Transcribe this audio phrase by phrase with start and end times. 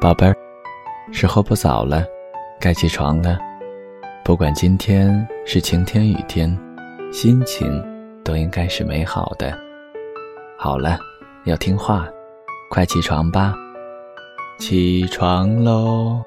[0.00, 0.34] 宝贝儿
[1.12, 2.06] 时候不早了
[2.58, 3.38] 该起床了。
[4.24, 6.58] 不管今天是晴天雨天
[7.12, 7.84] 心情
[8.24, 9.52] 都应该是美好的。
[10.58, 10.98] 好了
[11.44, 12.08] 要听话
[12.70, 13.54] 快起床吧。
[14.58, 16.22] 起床喽